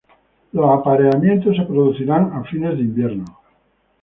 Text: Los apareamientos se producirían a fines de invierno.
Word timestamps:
Los 0.53 0.79
apareamientos 0.79 1.55
se 1.55 1.61
producirían 1.61 2.33
a 2.33 2.43
fines 2.45 2.73
de 2.75 2.79
invierno. 2.85 3.25